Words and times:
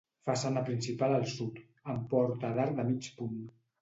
Façana 0.27 0.61
principal 0.69 1.13
al 1.17 1.27
sud, 1.33 1.61
amb 1.93 2.09
porta 2.15 2.53
d'arc 2.59 2.77
de 2.81 2.87
mig 2.93 3.11
punt. 3.21 3.37